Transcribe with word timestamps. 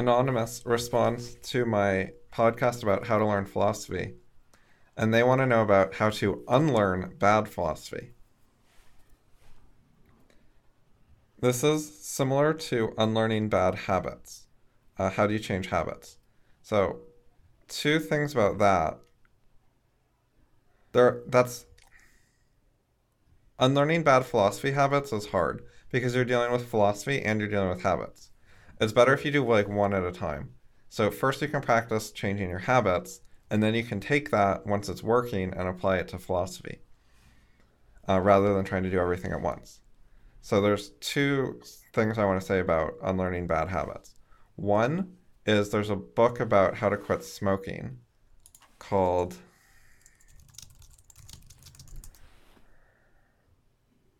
Anonymous 0.00 0.62
response 0.64 1.36
to 1.42 1.66
my 1.66 2.12
podcast 2.32 2.82
about 2.82 3.06
how 3.08 3.18
to 3.18 3.26
learn 3.26 3.44
philosophy, 3.44 4.14
and 4.96 5.12
they 5.12 5.22
want 5.22 5.42
to 5.42 5.46
know 5.46 5.60
about 5.60 5.96
how 5.96 6.08
to 6.08 6.42
unlearn 6.48 7.16
bad 7.18 7.50
philosophy. 7.50 8.12
This 11.42 11.62
is 11.62 12.02
similar 12.02 12.54
to 12.54 12.94
unlearning 12.96 13.50
bad 13.50 13.74
habits. 13.74 14.46
Uh, 14.98 15.10
how 15.10 15.26
do 15.26 15.34
you 15.34 15.38
change 15.38 15.66
habits? 15.66 16.16
So, 16.62 17.00
two 17.68 18.00
things 18.00 18.32
about 18.32 18.56
that. 18.56 19.00
There, 20.92 21.20
that's 21.26 21.66
unlearning 23.58 24.04
bad 24.04 24.24
philosophy 24.24 24.70
habits 24.70 25.12
is 25.12 25.26
hard 25.26 25.62
because 25.92 26.14
you're 26.14 26.24
dealing 26.24 26.52
with 26.52 26.70
philosophy 26.70 27.20
and 27.20 27.38
you're 27.38 27.50
dealing 27.50 27.68
with 27.68 27.82
habits. 27.82 28.29
It's 28.80 28.94
better 28.94 29.12
if 29.12 29.26
you 29.26 29.30
do 29.30 29.44
like 29.44 29.68
one 29.68 29.92
at 29.92 30.04
a 30.04 30.10
time. 30.10 30.54
So 30.88 31.10
first 31.10 31.42
you 31.42 31.48
can 31.48 31.60
practice 31.60 32.10
changing 32.10 32.48
your 32.48 32.60
habits, 32.60 33.20
and 33.50 33.62
then 33.62 33.74
you 33.74 33.84
can 33.84 34.00
take 34.00 34.30
that 34.30 34.66
once 34.66 34.88
it's 34.88 35.02
working 35.02 35.52
and 35.52 35.68
apply 35.68 35.98
it 35.98 36.08
to 36.08 36.18
philosophy, 36.18 36.78
uh, 38.08 38.20
rather 38.20 38.54
than 38.54 38.64
trying 38.64 38.84
to 38.84 38.90
do 38.90 38.98
everything 38.98 39.32
at 39.32 39.42
once. 39.42 39.80
So 40.40 40.62
there's 40.62 40.90
two 41.00 41.60
things 41.92 42.16
I 42.16 42.24
want 42.24 42.40
to 42.40 42.46
say 42.46 42.58
about 42.58 42.94
unlearning 43.02 43.46
bad 43.46 43.68
habits. 43.68 44.14
One 44.56 45.16
is 45.44 45.68
there's 45.68 45.90
a 45.90 45.96
book 45.96 46.40
about 46.40 46.76
how 46.76 46.88
to 46.88 46.96
quit 46.96 47.22
smoking 47.22 47.98
called 48.78 49.36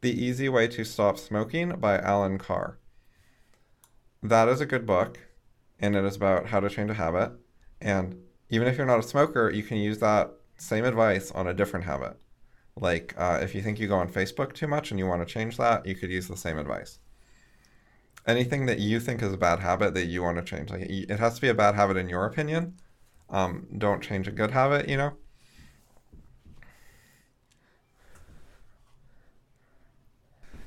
The 0.03 0.13
Easy 0.13 0.51
Way 0.51 0.69
to 0.69 0.85
Stop 0.85 1.19
Smoking 1.19 1.71
by 1.81 1.99
Allen 1.99 2.37
Carr. 2.37 2.79
That 4.23 4.49
is 4.49 4.61
a 4.61 4.67
good 4.67 4.85
book, 4.85 5.19
and 5.79 5.97
it 5.97 6.05
is 6.05 6.17
about 6.17 6.47
how 6.47 6.61
to 6.61 6.69
change 6.69 6.91
a 6.91 6.95
habit. 6.95 7.33
And 7.81 8.23
even 8.51 8.69
if 8.69 8.77
you're 8.77 8.87
not 8.87 8.99
a 8.99 9.03
smoker, 9.03 9.51
you 9.51 9.63
can 9.63 9.79
use 9.79 9.99
that 9.99 10.31
same 10.59 10.85
advice 10.85 11.31
on 11.31 11.47
a 11.47 11.55
different 11.55 11.87
habit. 11.87 12.19
Like 12.77 13.15
uh, 13.17 13.39
if 13.43 13.55
you 13.55 13.63
think 13.63 13.81
you 13.81 13.89
go 13.89 13.97
on 13.97 14.09
Facebook 14.11 14.53
too 14.53 14.67
much 14.67 14.91
and 14.91 14.99
you 14.99 15.07
want 15.07 15.27
to 15.27 15.33
change 15.33 15.57
that, 15.57 15.87
you 15.87 15.95
could 15.95 16.11
use 16.11 16.29
the 16.29 16.37
same 16.37 16.59
advice. 16.59 16.99
Anything 18.27 18.67
that 18.67 18.79
you 18.79 19.01
think 19.01 19.23
is 19.23 19.33
a 19.33 19.39
bad 19.39 19.61
habit 19.61 19.95
that 19.95 20.07
you 20.07 20.23
want 20.23 20.37
to 20.37 20.45
change, 20.45 20.71
like 20.71 20.83
it 20.83 21.19
has 21.19 21.37
to 21.37 21.41
be 21.41 21.49
a 21.49 21.55
bad 21.55 21.75
habit 21.75 21.97
in 21.97 22.11
your 22.11 22.27
opinion. 22.27 22.75
Um, 23.31 23.67
don't 23.79 24.03
change 24.03 24.29
a 24.29 24.33
good 24.33 24.51
habit, 24.51 24.89
you 24.89 24.99
know. 24.99 25.13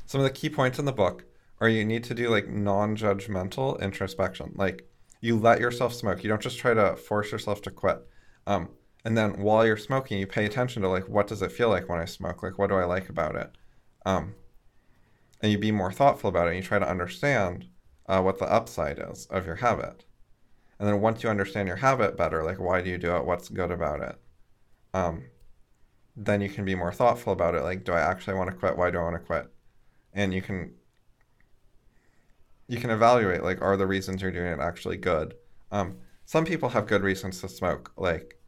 Some 0.07 0.21
of 0.21 0.25
the 0.25 0.31
key 0.31 0.49
points 0.49 0.79
in 0.79 0.85
the 0.85 0.91
book 0.91 1.25
are 1.63 1.69
you 1.69 1.85
need 1.85 2.03
to 2.03 2.13
do 2.13 2.27
like 2.27 2.49
non-judgmental 2.49 3.81
introspection. 3.81 4.51
Like 4.55 4.85
you 5.21 5.39
let 5.39 5.61
yourself 5.61 5.93
smoke. 5.93 6.21
You 6.21 6.27
don't 6.27 6.41
just 6.41 6.57
try 6.57 6.73
to 6.73 6.97
force 6.97 7.31
yourself 7.31 7.61
to 7.61 7.71
quit. 7.71 8.05
Um, 8.45 8.67
and 9.05 9.17
then 9.17 9.41
while 9.41 9.65
you're 9.65 9.77
smoking, 9.77 10.19
you 10.19 10.27
pay 10.27 10.43
attention 10.43 10.81
to 10.81 10.89
like 10.89 11.07
what 11.07 11.27
does 11.27 11.41
it 11.41 11.53
feel 11.53 11.69
like 11.69 11.87
when 11.87 12.01
I 12.01 12.05
smoke? 12.05 12.43
Like 12.43 12.57
what 12.57 12.67
do 12.67 12.75
I 12.75 12.83
like 12.83 13.07
about 13.07 13.37
it? 13.37 13.49
Um, 14.05 14.35
and 15.41 15.53
you 15.53 15.57
be 15.57 15.71
more 15.71 15.93
thoughtful 15.93 16.29
about 16.29 16.47
it. 16.47 16.49
And 16.49 16.57
you 16.57 16.63
try 16.63 16.79
to 16.79 16.89
understand 16.89 17.67
uh, 18.07 18.21
what 18.21 18.39
the 18.39 18.51
upside 18.51 18.99
is 18.99 19.25
of 19.27 19.45
your 19.45 19.55
habit. 19.55 20.03
And 20.79 20.89
then 20.89 20.99
once 20.99 21.23
you 21.23 21.29
understand 21.29 21.69
your 21.69 21.77
habit 21.77 22.17
better, 22.17 22.43
like 22.43 22.59
why 22.59 22.81
do 22.81 22.89
you 22.89 22.97
do 22.97 23.15
it? 23.15 23.25
What's 23.25 23.47
good 23.47 23.71
about 23.71 24.01
it? 24.01 24.19
Um, 24.93 25.23
then 26.17 26.41
you 26.41 26.49
can 26.49 26.65
be 26.65 26.75
more 26.75 26.91
thoughtful 26.91 27.31
about 27.31 27.55
it. 27.55 27.63
Like, 27.63 27.85
do 27.85 27.93
I 27.93 28.01
actually 28.01 28.35
want 28.35 28.49
to 28.49 28.55
quit? 28.57 28.77
Why 28.77 28.91
do 28.91 28.97
I 28.99 29.03
want 29.03 29.15
to 29.15 29.25
quit? 29.25 29.49
And 30.11 30.33
you 30.33 30.41
can 30.41 30.73
you 32.67 32.77
can 32.79 32.89
evaluate 32.89 33.43
like 33.43 33.61
are 33.61 33.77
the 33.77 33.87
reasons 33.87 34.21
you're 34.21 34.31
doing 34.31 34.47
it 34.47 34.59
actually 34.59 34.97
good. 34.97 35.35
Um, 35.71 35.97
some 36.25 36.45
people 36.45 36.69
have 36.69 36.87
good 36.87 37.03
reasons 37.03 37.41
to 37.41 37.49
smoke, 37.49 37.91
like 37.97 38.39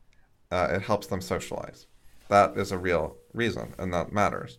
uh, 0.51 0.69
it 0.71 0.81
helps 0.81 1.07
them 1.07 1.21
socialize. 1.21 1.87
That 2.29 2.57
is 2.57 2.71
a 2.71 2.77
real 2.77 3.17
reason, 3.33 3.73
and 3.77 3.93
that 3.93 4.11
matters. 4.11 4.57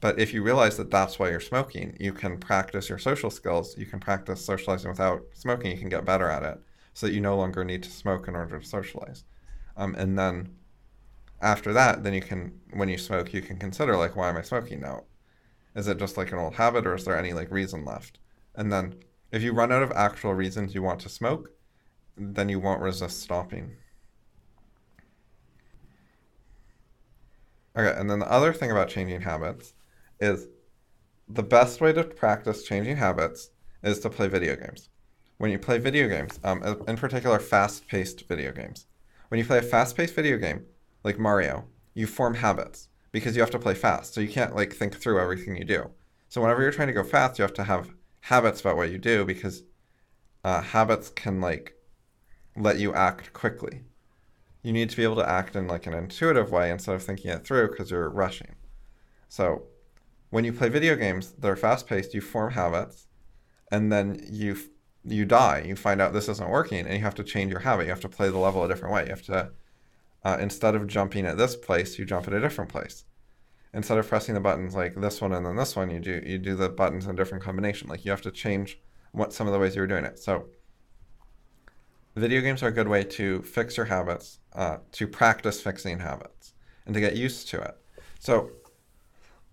But 0.00 0.18
if 0.18 0.32
you 0.32 0.42
realize 0.42 0.76
that 0.76 0.90
that's 0.90 1.18
why 1.18 1.30
you're 1.30 1.40
smoking, 1.40 1.96
you 1.98 2.12
can 2.12 2.38
practice 2.38 2.88
your 2.88 2.98
social 2.98 3.30
skills. 3.30 3.76
You 3.76 3.86
can 3.86 3.98
practice 3.98 4.44
socializing 4.44 4.90
without 4.90 5.22
smoking. 5.34 5.72
You 5.72 5.78
can 5.78 5.88
get 5.88 6.04
better 6.04 6.28
at 6.28 6.42
it, 6.42 6.60
so 6.94 7.06
that 7.06 7.12
you 7.12 7.20
no 7.20 7.36
longer 7.36 7.64
need 7.64 7.82
to 7.82 7.90
smoke 7.90 8.28
in 8.28 8.36
order 8.36 8.58
to 8.58 8.66
socialize. 8.66 9.24
Um, 9.76 9.94
and 9.96 10.18
then 10.18 10.56
after 11.40 11.72
that, 11.72 12.02
then 12.02 12.14
you 12.14 12.22
can, 12.22 12.60
when 12.72 12.88
you 12.88 12.98
smoke, 12.98 13.32
you 13.32 13.42
can 13.42 13.58
consider 13.58 13.96
like, 13.96 14.16
why 14.16 14.28
am 14.28 14.36
I 14.36 14.42
smoking 14.42 14.80
now? 14.80 15.04
Is 15.74 15.86
it 15.86 15.98
just 15.98 16.16
like 16.16 16.32
an 16.32 16.38
old 16.38 16.54
habit, 16.54 16.86
or 16.86 16.94
is 16.94 17.04
there 17.04 17.18
any 17.18 17.32
like 17.32 17.50
reason 17.50 17.84
left? 17.84 18.18
And 18.58 18.72
then 18.72 18.96
if 19.30 19.40
you 19.40 19.52
run 19.52 19.70
out 19.70 19.84
of 19.84 19.92
actual 19.92 20.34
reasons 20.34 20.74
you 20.74 20.82
want 20.82 21.00
to 21.02 21.08
smoke, 21.08 21.52
then 22.16 22.48
you 22.48 22.58
won't 22.58 22.82
resist 22.82 23.22
stopping. 23.22 23.76
Okay, 27.76 27.98
and 27.98 28.10
then 28.10 28.18
the 28.18 28.30
other 28.30 28.52
thing 28.52 28.72
about 28.72 28.88
changing 28.88 29.20
habits 29.20 29.74
is 30.18 30.48
the 31.28 31.44
best 31.44 31.80
way 31.80 31.92
to 31.92 32.02
practice 32.02 32.64
changing 32.64 32.96
habits 32.96 33.50
is 33.84 34.00
to 34.00 34.10
play 34.10 34.26
video 34.26 34.56
games. 34.56 34.88
When 35.36 35.52
you 35.52 35.58
play 35.60 35.78
video 35.78 36.08
games, 36.08 36.40
um, 36.42 36.64
in 36.88 36.96
particular 36.96 37.38
fast 37.38 37.86
paced 37.86 38.26
video 38.26 38.50
games, 38.50 38.86
when 39.28 39.38
you 39.38 39.44
play 39.44 39.58
a 39.58 39.62
fast 39.62 39.96
paced 39.96 40.16
video 40.16 40.36
game 40.36 40.66
like 41.04 41.16
Mario, 41.16 41.66
you 41.94 42.08
form 42.08 42.34
habits 42.34 42.88
because 43.12 43.36
you 43.36 43.42
have 43.42 43.52
to 43.52 43.58
play 43.60 43.74
fast. 43.74 44.14
So 44.14 44.20
you 44.20 44.28
can't 44.28 44.56
like 44.56 44.72
think 44.72 44.96
through 44.96 45.20
everything 45.20 45.56
you 45.56 45.64
do. 45.64 45.90
So 46.28 46.40
whenever 46.40 46.62
you're 46.62 46.72
trying 46.72 46.88
to 46.88 46.92
go 46.94 47.04
fast, 47.04 47.38
you 47.38 47.42
have 47.42 47.54
to 47.54 47.64
have 47.64 47.90
habits 48.28 48.60
about 48.60 48.76
what 48.76 48.90
you 48.90 48.98
do 48.98 49.24
because 49.24 49.62
uh, 50.44 50.60
habits 50.60 51.08
can 51.08 51.40
like 51.40 51.74
let 52.56 52.78
you 52.78 52.92
act 52.92 53.32
quickly. 53.32 53.84
You 54.62 54.72
need 54.72 54.90
to 54.90 54.96
be 54.96 55.02
able 55.02 55.16
to 55.16 55.28
act 55.28 55.56
in 55.56 55.66
like 55.66 55.86
an 55.86 55.94
intuitive 55.94 56.50
way 56.50 56.70
instead 56.70 56.94
of 56.94 57.02
thinking 57.02 57.30
it 57.30 57.46
through 57.46 57.68
because 57.68 57.90
you're 57.90 58.10
rushing. 58.10 58.54
So 59.30 59.62
when 60.28 60.44
you 60.44 60.52
play 60.52 60.68
video 60.68 60.94
games, 60.94 61.32
they're 61.38 61.56
fast 61.56 61.86
paced. 61.86 62.12
You 62.12 62.20
form 62.20 62.52
habits, 62.52 63.06
and 63.72 63.90
then 63.90 64.20
you 64.30 64.58
you 65.04 65.24
die. 65.24 65.64
You 65.66 65.74
find 65.74 66.02
out 66.02 66.12
this 66.12 66.28
isn't 66.28 66.50
working, 66.50 66.80
and 66.80 66.92
you 66.92 67.00
have 67.00 67.14
to 67.14 67.24
change 67.24 67.50
your 67.50 67.60
habit. 67.60 67.84
You 67.84 67.90
have 67.90 68.00
to 68.00 68.10
play 68.10 68.28
the 68.28 68.38
level 68.38 68.62
a 68.62 68.68
different 68.68 68.94
way. 68.94 69.04
You 69.04 69.10
have 69.10 69.22
to 69.22 69.52
uh, 70.22 70.36
instead 70.38 70.74
of 70.74 70.86
jumping 70.86 71.24
at 71.24 71.38
this 71.38 71.56
place, 71.56 71.98
you 71.98 72.04
jump 72.04 72.28
at 72.28 72.34
a 72.34 72.40
different 72.40 72.70
place 72.70 73.04
instead 73.72 73.98
of 73.98 74.08
pressing 74.08 74.34
the 74.34 74.40
buttons 74.40 74.74
like 74.74 74.94
this 74.94 75.20
one 75.20 75.32
and 75.32 75.44
then 75.44 75.56
this 75.56 75.76
one, 75.76 75.90
you 75.90 76.00
do 76.00 76.22
you 76.24 76.38
do 76.38 76.54
the 76.54 76.68
buttons 76.68 77.04
in 77.04 77.12
a 77.12 77.16
different 77.16 77.44
combination. 77.44 77.88
Like 77.88 78.04
you 78.04 78.10
have 78.10 78.22
to 78.22 78.30
change 78.30 78.80
what 79.12 79.32
some 79.32 79.46
of 79.46 79.52
the 79.52 79.58
ways 79.58 79.74
you 79.74 79.80
were 79.80 79.86
doing 79.86 80.04
it. 80.04 80.18
So 80.18 80.46
video 82.16 82.40
games 82.40 82.62
are 82.62 82.68
a 82.68 82.72
good 82.72 82.88
way 82.88 83.04
to 83.04 83.42
fix 83.42 83.76
your 83.76 83.86
habits, 83.86 84.40
uh, 84.54 84.78
to 84.92 85.06
practice 85.06 85.60
fixing 85.60 86.00
habits, 86.00 86.52
and 86.84 86.94
to 86.94 87.00
get 87.00 87.16
used 87.16 87.48
to 87.48 87.60
it. 87.60 87.76
So 88.18 88.50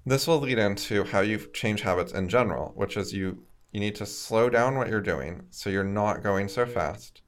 this 0.05 0.27
will 0.27 0.39
lead 0.39 0.59
into 0.59 1.03
how 1.03 1.21
you 1.21 1.37
change 1.53 1.81
habits 1.81 2.13
in 2.13 2.29
general, 2.29 2.71
which 2.75 2.97
is 2.97 3.13
you 3.13 3.43
you 3.71 3.79
need 3.79 3.95
to 3.95 4.05
slow 4.05 4.49
down 4.49 4.77
what 4.77 4.87
you're 4.87 5.01
doing 5.01 5.47
so 5.49 5.69
you're 5.69 5.83
not 5.83 6.23
going 6.23 6.47
so 6.47 6.65
fast, 6.65 7.21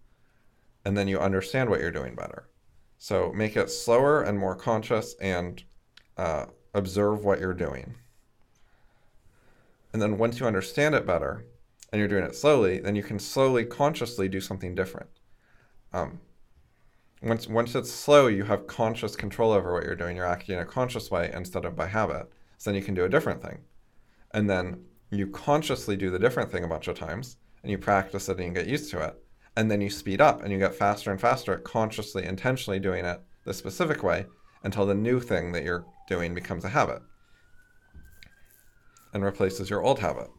and 0.85 0.95
then 0.95 1.07
you 1.07 1.19
understand 1.19 1.69
what 1.69 1.81
you're 1.81 1.91
doing 1.91 2.15
better. 2.15 2.49
So 2.97 3.31
make 3.33 3.57
it 3.57 3.69
slower 3.69 4.23
and 4.23 4.39
more 4.39 4.55
conscious 4.55 5.15
and 5.21 5.63
uh, 6.17 6.45
observe 6.77 7.25
what 7.25 7.39
you're 7.39 7.53
doing. 7.53 7.95
And 9.91 10.01
then 10.01 10.17
once 10.17 10.39
you 10.39 10.45
understand 10.45 10.93
it 10.93 11.07
better 11.07 11.43
and 11.91 11.99
you're 11.99 12.07
doing 12.07 12.23
it 12.23 12.35
slowly, 12.35 12.79
then 12.79 12.95
you 12.95 13.03
can 13.03 13.19
slowly, 13.19 13.65
consciously 13.65 14.29
do 14.29 14.39
something 14.39 14.75
different. 14.75 15.09
Um, 15.91 16.19
once, 17.23 17.47
once 17.47 17.73
it's 17.73 17.91
slow, 17.91 18.27
you 18.27 18.43
have 18.43 18.67
conscious 18.67 19.15
control 19.15 19.51
over 19.51 19.73
what 19.73 19.83
you're 19.83 19.95
doing. 19.95 20.15
You're 20.15 20.25
acting 20.25 20.55
in 20.55 20.61
a 20.61 20.65
conscious 20.65 21.09
way 21.09 21.31
instead 21.33 21.65
of 21.65 21.75
by 21.75 21.87
habit. 21.87 22.29
So 22.59 22.69
then 22.69 22.75
you 22.79 22.85
can 22.85 22.93
do 22.93 23.05
a 23.05 23.09
different 23.09 23.41
thing. 23.41 23.59
And 24.31 24.47
then 24.47 24.83
you 25.09 25.27
consciously 25.27 25.97
do 25.97 26.11
the 26.11 26.19
different 26.19 26.51
thing 26.51 26.63
a 26.63 26.67
bunch 26.67 26.87
of 26.87 26.99
times 26.99 27.37
and 27.63 27.71
you 27.71 27.79
practice 27.79 28.29
it 28.29 28.37
and 28.37 28.47
you 28.47 28.53
get 28.53 28.67
used 28.67 28.91
to 28.91 29.03
it. 29.03 29.15
And 29.55 29.71
then 29.71 29.81
you 29.81 29.89
speed 29.89 30.21
up 30.21 30.43
and 30.43 30.51
you 30.51 30.59
get 30.59 30.75
faster 30.75 31.09
and 31.09 31.19
faster 31.19 31.53
at 31.53 31.63
consciously, 31.63 32.23
intentionally 32.23 32.79
doing 32.79 33.03
it 33.05 33.19
the 33.45 33.53
specific 33.53 34.03
way 34.03 34.27
until 34.63 34.85
the 34.85 34.93
new 34.93 35.19
thing 35.19 35.53
that 35.53 35.63
you're 35.63 35.85
doing 36.07 36.33
becomes 36.33 36.63
a 36.63 36.69
habit 36.69 37.01
and 39.13 39.23
replaces 39.23 39.69
your 39.69 39.83
old 39.83 39.99
habit. 39.99 40.29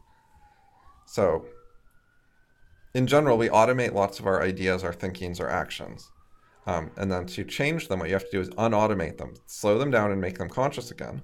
So, 1.06 1.46
in 2.94 3.06
general, 3.06 3.38
we 3.38 3.48
automate 3.48 3.92
lots 3.92 4.18
of 4.18 4.26
our 4.26 4.42
ideas, 4.42 4.82
our 4.84 4.92
thinkings, 4.92 5.40
our 5.40 5.48
actions. 5.48 6.10
Um, 6.66 6.90
and 6.96 7.10
then 7.10 7.26
to 7.26 7.44
change 7.44 7.88
them, 7.88 7.98
what 7.98 8.08
you 8.08 8.14
have 8.14 8.24
to 8.24 8.30
do 8.30 8.40
is 8.40 8.50
unautomate 8.50 9.16
them, 9.16 9.34
slow 9.46 9.78
them 9.78 9.90
down, 9.90 10.10
and 10.10 10.20
make 10.20 10.38
them 10.38 10.48
conscious 10.48 10.90
again. 10.90 11.22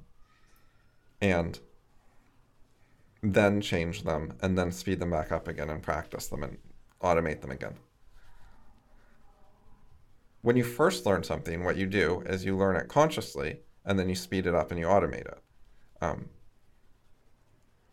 And 1.20 1.58
then 3.23 3.61
change 3.61 4.05
them, 4.05 4.35
and 4.41 4.56
then 4.56 4.73
speed 4.73 5.00
them 5.00 5.11
back 5.11 5.32
up 5.32 5.49
again 5.49 5.70
and 5.70 5.82
practice 5.82 6.29
them 6.29 6.43
and 6.43 6.58
automate 7.02 7.41
them 7.41 7.50
again. 7.50 7.75
When 10.43 10.56
you 10.56 10.64
first 10.64 11.06
learn 11.06 11.25
something, 11.25 11.64
what 11.64 11.76
you 11.76 11.87
do 11.87 12.23
is 12.26 12.44
you 12.44 12.56
learn 12.56 12.76
it 12.76 12.88
consciously 12.88 13.61
and 13.85 13.99
then 13.99 14.09
you 14.09 14.15
speed 14.15 14.47
it 14.47 14.55
up 14.55 14.71
and 14.71 14.81
you 14.81 14.87
automate 14.87 15.27
it. 15.27 15.39
Um, 16.01 16.29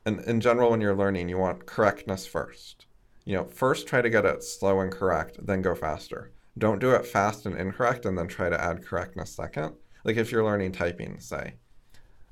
and 0.05 0.19
in 0.21 0.41
general, 0.41 0.71
when 0.71 0.81
you're 0.81 0.95
learning, 0.95 1.29
you 1.29 1.37
want 1.37 1.65
correctness 1.65 2.25
first. 2.25 2.85
You 3.25 3.35
know, 3.35 3.45
first 3.45 3.87
try 3.87 4.01
to 4.01 4.09
get 4.09 4.25
it 4.25 4.43
slow 4.43 4.79
and 4.79 4.91
correct, 4.91 5.45
then 5.45 5.61
go 5.61 5.75
faster. 5.75 6.31
Don't 6.57 6.79
do 6.79 6.91
it 6.91 7.05
fast 7.05 7.45
and 7.45 7.55
incorrect 7.55 8.05
and 8.05 8.17
then 8.17 8.27
try 8.27 8.49
to 8.49 8.61
add 8.61 8.85
correctness 8.85 9.31
second. 9.31 9.75
Like 10.03 10.17
if 10.17 10.31
you're 10.31 10.43
learning 10.43 10.71
typing, 10.71 11.19
say, 11.19 11.55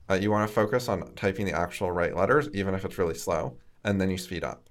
uh, 0.10 0.16
you 0.16 0.32
want 0.32 0.48
to 0.48 0.54
focus 0.54 0.90
on 0.90 1.14
typing 1.16 1.46
the 1.46 1.58
actual 1.58 1.92
right 1.92 2.16
letters, 2.16 2.50
even 2.54 2.74
if 2.74 2.84
it's 2.84 2.98
really 2.98 3.14
slow, 3.14 3.58
and 3.84 4.02
then 4.02 4.10
you 4.10 4.18
speed 4.18 4.44
up. 4.44 4.68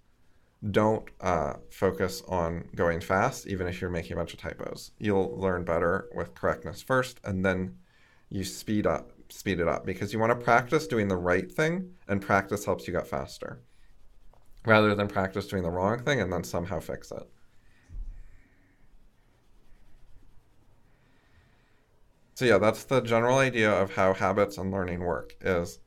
Don't 0.73 1.09
uh, 1.21 1.55
focus 1.71 2.23
on 2.27 2.69
going 2.75 3.01
fast, 3.01 3.47
even 3.47 3.69
if 3.69 3.81
you're 3.81 3.91
making 3.91 4.15
a 4.15 4.17
bunch 4.17 4.33
of 4.35 4.41
typos. 4.41 4.91
You'll 4.99 5.39
learn 5.39 5.63
better 5.63 6.09
with 6.13 6.35
correctness 6.35 6.83
first, 6.83 7.21
and 7.23 7.45
then 7.45 7.77
you 8.31 8.45
speed 8.45 8.87
up, 8.87 9.13
speed 9.29 9.61
it 9.61 9.69
up, 9.69 9.87
because 9.87 10.13
you 10.13 10.19
want 10.19 10.39
to 10.39 10.45
practice 10.45 10.87
doing 10.87 11.09
the 11.09 11.17
right 11.17 11.51
thing, 11.51 11.93
and 12.09 12.21
practice 12.21 12.65
helps 12.65 12.87
you 12.87 12.93
get 12.93 13.07
faster, 13.07 13.61
rather 14.67 14.95
than 14.95 15.09
practice 15.09 15.47
doing 15.47 15.63
the 15.63 15.71
wrong 15.71 15.99
thing 16.03 16.21
and 16.21 16.33
then 16.33 16.45
somehow 16.45 16.81
fix 16.81 17.11
it. 17.11 17.29
So 22.35 22.45
yeah, 22.45 22.59
that's 22.59 22.85
the 22.85 23.01
general 23.01 23.39
idea 23.39 23.69
of 23.69 23.95
how 23.95 24.15
habits 24.15 24.59
and 24.59 24.71
learning 24.71 25.01
work 25.01 25.35
is 25.41 25.81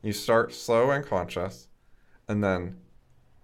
you 0.00 0.14
start 0.14 0.54
slow 0.54 0.90
and 0.90 1.04
conscious 1.04 1.68
and 2.26 2.42
then 2.42 2.78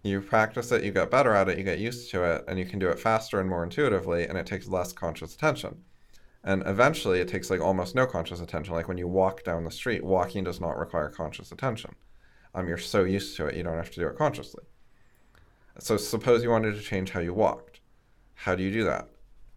you 0.03 0.21
practice 0.21 0.73
it, 0.73 0.85
you 0.85 0.93
get 0.93 1.11
better 1.11 1.35
at 1.35 1.49
it, 1.49 1.59
you 1.59 1.65
get 1.65 1.79
used 1.79 2.11
to 2.11 2.25
it, 2.25 2.45
and 2.49 2.59
you 2.59 2.65
can 2.65 2.79
do 2.79 2.89
it 2.89 2.99
faster 2.99 3.41
and 3.41 3.49
more 3.49 3.65
intuitively, 3.65 4.27
and 4.27 4.39
it 4.39 4.47
takes 4.47 4.69
less 4.69 4.93
conscious 4.93 5.35
attention. 5.35 5.83
And 6.45 6.63
eventually, 6.67 7.21
it 7.21 7.29
takes 7.29 7.51
like 7.51 7.61
almost 7.61 7.95
no 7.95 8.07
conscious 8.07 8.41
attention. 8.41 8.75
Like 8.75 8.89
when 8.89 8.99
you 8.99 9.09
walk 9.09 9.45
down 9.45 9.65
the 9.65 9.71
street, 9.71 10.05
walking 10.05 10.45
does 10.45 10.61
not 10.61 10.79
require 10.79 11.09
conscious 11.09 11.53
attention. 11.53 11.95
Um, 12.55 12.69
you're 12.69 12.79
so 12.79 13.05
used 13.05 13.37
to 13.37 13.47
it, 13.47 13.57
you 13.57 13.63
don't 13.63 13.77
have 13.77 13.91
to 13.91 14.01
do 14.01 14.07
it 14.07 14.17
consciously. 14.17 14.65
So 15.79 15.97
suppose 15.97 16.43
you 16.43 16.51
wanted 16.51 16.75
to 16.75 16.81
change 16.81 17.11
how 17.11 17.21
you 17.21 17.35
walked. 17.35 17.81
How 18.35 18.55
do 18.55 18.63
you 18.63 18.73
do 18.73 18.85
that? 18.85 19.09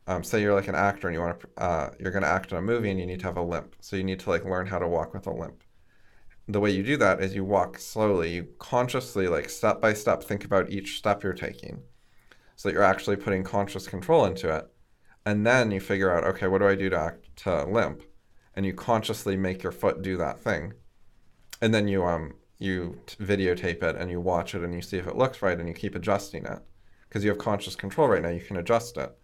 um, 0.07 0.23
say 0.23 0.41
you're 0.41 0.53
like 0.53 0.67
an 0.67 0.75
actor 0.75 1.07
and 1.07 1.15
you 1.15 1.21
want 1.21 1.39
to 1.39 1.47
uh, 1.57 1.91
you're 1.99 2.11
going 2.11 2.23
to 2.23 2.29
act 2.29 2.51
in 2.51 2.57
a 2.57 2.61
movie 2.61 2.89
and 2.89 2.99
you 2.99 3.05
need 3.05 3.19
to 3.19 3.25
have 3.25 3.37
a 3.37 3.41
limp 3.41 3.75
so 3.79 3.95
you 3.95 4.03
need 4.03 4.19
to 4.19 4.29
like 4.29 4.43
learn 4.45 4.65
how 4.65 4.79
to 4.79 4.87
walk 4.87 5.13
with 5.13 5.27
a 5.27 5.31
limp 5.31 5.63
the 6.47 6.59
way 6.59 6.71
you 6.71 6.83
do 6.83 6.97
that 6.97 7.21
is 7.21 7.35
you 7.35 7.45
walk 7.45 7.77
slowly. 7.77 8.33
You 8.33 8.47
consciously 8.59 9.27
like 9.27 9.49
step 9.49 9.81
by 9.81 9.93
step 9.93 10.23
think 10.23 10.43
about 10.43 10.69
each 10.69 10.97
step 10.97 11.23
you're 11.23 11.33
taking 11.33 11.81
so 12.55 12.69
that 12.69 12.73
you're 12.73 12.83
actually 12.83 13.15
putting 13.15 13.43
conscious 13.43 13.87
control 13.87 14.25
into 14.25 14.53
it. 14.53 14.67
And 15.25 15.45
then 15.45 15.71
you 15.71 15.79
figure 15.79 16.11
out 16.11 16.23
okay 16.23 16.47
what 16.47 16.59
do 16.59 16.67
i 16.67 16.75
do 16.75 16.89
to 16.89 16.99
act 16.99 17.35
to 17.37 17.65
limp? 17.65 18.03
And 18.55 18.65
you 18.65 18.73
consciously 18.73 19.37
make 19.37 19.63
your 19.63 19.71
foot 19.71 20.01
do 20.01 20.17
that 20.17 20.39
thing. 20.39 20.73
And 21.61 21.73
then 21.73 21.87
you 21.87 22.03
um 22.03 22.33
you 22.59 22.99
videotape 23.07 23.81
it 23.81 23.95
and 23.95 24.11
you 24.11 24.19
watch 24.19 24.53
it 24.53 24.63
and 24.63 24.73
you 24.73 24.81
see 24.81 24.97
if 24.97 25.07
it 25.07 25.15
looks 25.15 25.41
right 25.41 25.59
and 25.59 25.67
you 25.67 25.73
keep 25.73 25.95
adjusting 25.95 26.45
it. 26.45 26.59
Because 27.07 27.23
you 27.23 27.29
have 27.29 27.39
conscious 27.39 27.75
control 27.75 28.07
right 28.07 28.21
now. 28.21 28.29
You 28.29 28.41
can 28.41 28.57
adjust 28.57 28.97
it. 28.97 29.15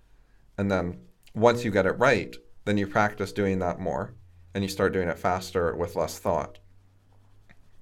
And 0.57 0.71
then 0.71 0.99
once 1.33 1.63
you 1.63 1.71
get 1.71 1.85
it 1.85 1.99
right, 1.99 2.35
then 2.65 2.77
you 2.77 2.87
practice 2.87 3.31
doing 3.31 3.59
that 3.59 3.79
more 3.79 4.15
and 4.53 4.63
you 4.63 4.67
start 4.69 4.93
doing 4.93 5.07
it 5.07 5.19
faster 5.19 5.75
with 5.75 5.95
less 5.95 6.17
thought. 6.17 6.57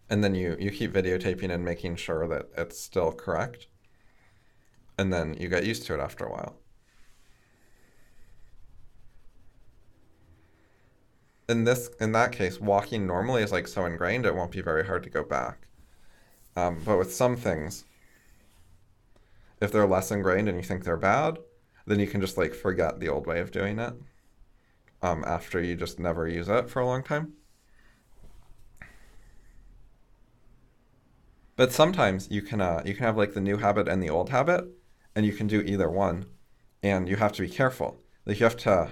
And 0.09 0.23
then 0.23 0.35
you, 0.35 0.55
you 0.59 0.71
keep 0.71 0.93
videotaping 0.93 1.51
and 1.51 1.65
making 1.65 1.95
sure 1.95 2.27
that 2.27 2.49
it's 2.57 2.79
still 2.79 3.11
correct. 3.11 3.67
And 4.97 5.11
then 5.11 5.35
you 5.39 5.49
get 5.49 5.65
used 5.65 5.85
to 5.87 5.95
it 5.95 5.99
after 5.99 6.25
a 6.25 6.31
while. 6.31 6.57
In 11.47 11.63
this 11.63 11.89
in 11.99 12.11
that 12.13 12.31
case, 12.31 12.59
walking 12.59 13.05
normally 13.05 13.43
is 13.43 13.51
like 13.51 13.67
so 13.67 13.85
ingrained 13.85 14.25
it 14.25 14.35
won't 14.35 14.51
be 14.51 14.61
very 14.61 14.85
hard 14.85 15.03
to 15.03 15.09
go 15.09 15.23
back. 15.23 15.67
Um, 16.55 16.81
but 16.83 16.97
with 16.97 17.13
some 17.13 17.35
things, 17.35 17.85
if 19.61 19.71
they're 19.71 19.85
less 19.85 20.11
ingrained 20.11 20.47
and 20.47 20.57
you 20.57 20.63
think 20.63 20.83
they're 20.83 20.97
bad, 20.97 21.37
then 21.85 21.99
you 21.99 22.07
can 22.07 22.21
just 22.21 22.37
like 22.37 22.53
forget 22.53 22.99
the 22.99 23.09
old 23.09 23.27
way 23.27 23.39
of 23.39 23.51
doing 23.51 23.79
it 23.79 23.93
um, 25.01 25.23
after 25.25 25.61
you 25.61 25.75
just 25.75 25.99
never 25.99 26.27
use 26.27 26.49
it 26.49 26.69
for 26.69 26.79
a 26.79 26.85
long 26.85 27.03
time. 27.03 27.33
But 31.55 31.71
sometimes 31.71 32.27
you 32.29 32.41
can 32.41 32.59
uh, 32.59 32.81
you 32.85 32.93
can 32.93 33.05
have 33.05 33.17
like 33.17 33.33
the 33.33 33.41
new 33.41 33.57
habit 33.57 33.87
and 33.87 34.03
the 34.03 34.09
old 34.09 34.29
habit, 34.29 34.65
and 35.15 35.25
you 35.25 35.33
can 35.33 35.47
do 35.47 35.61
either 35.61 35.89
one, 35.89 36.25
and 36.83 37.07
you 37.07 37.15
have 37.15 37.31
to 37.33 37.41
be 37.41 37.49
careful. 37.49 38.01
Like 38.25 38.39
you 38.39 38.45
have 38.45 38.57
to 38.57 38.91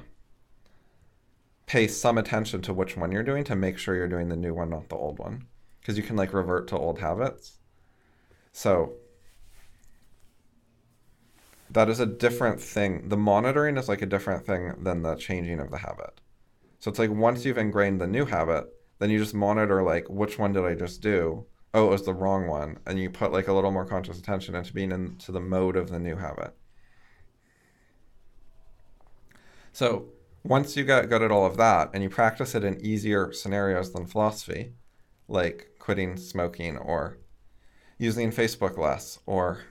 pay 1.65 1.88
some 1.88 2.18
attention 2.18 2.62
to 2.62 2.74
which 2.74 2.95
one 2.95 3.12
you're 3.12 3.24
doing 3.24 3.44
to 3.45 3.56
make 3.56 3.77
sure 3.77 3.95
you're 3.95 4.07
doing 4.07 4.30
the 4.30 4.36
new 4.36 4.54
one, 4.54 4.69
not 4.69 4.89
the 4.89 4.95
old 4.95 5.19
one, 5.19 5.48
because 5.81 5.98
you 5.98 6.04
can 6.04 6.15
like 6.15 6.33
revert 6.33 6.68
to 6.69 6.77
old 6.77 7.00
habits. 7.00 7.60
So 8.51 8.94
that 11.69 11.89
is 11.89 12.00
a 12.00 12.06
different 12.06 12.62
thing. 12.62 13.09
The 13.09 13.18
monitoring 13.18 13.77
is 13.77 13.89
like 13.89 14.01
a 14.01 14.06
different 14.06 14.45
thing 14.45 14.74
than 14.83 15.01
the 15.01 15.16
changing 15.16 15.59
of 15.59 15.71
the 15.71 15.80
habit. 15.80 16.21
So 16.80 16.89
it's 16.89 17.00
like 17.00 17.09
once 17.09 17.44
you've 17.44 17.57
ingrained 17.57 18.00
the 18.00 18.07
new 18.07 18.25
habit, 18.25 18.66
then 19.00 19.09
you 19.09 19.18
just 19.18 19.33
monitor 19.33 19.81
like 19.81 20.06
which 20.09 20.38
one 20.38 20.54
did 20.54 20.63
I 20.63 20.75
just 20.75 21.01
do? 21.01 21.45
Oh, 21.73 21.87
it 21.87 21.89
was 21.89 22.05
the 22.05 22.13
wrong 22.13 22.47
one, 22.47 22.77
and 22.85 22.99
you 22.99 23.09
put 23.09 23.31
like 23.31 23.47
a 23.47 23.53
little 23.53 23.71
more 23.71 23.85
conscious 23.85 24.19
attention 24.19 24.53
into 24.55 24.73
being 24.73 24.91
into 24.91 25.31
the 25.31 25.39
mode 25.39 25.75
of 25.75 25.89
the 25.89 25.99
new 25.99 26.15
habit. 26.15 26.53
So 29.71 30.09
once 30.43 30.77
you 30.77 30.83
get 30.83 31.09
good 31.09 31.23
at 31.23 31.31
all 31.31 31.45
of 31.45 31.57
that 31.57 31.89
and 31.93 32.03
you 32.03 32.09
practice 32.09 32.53
it 32.53 32.63
in 32.63 32.79
easier 32.85 33.33
scenarios 33.33 33.91
than 33.91 34.05
philosophy, 34.05 34.73
like 35.27 35.71
quitting 35.79 36.15
smoking 36.17 36.77
or 36.77 37.17
using 37.97 38.31
Facebook 38.31 38.77
less 38.77 39.19
or 39.25 39.61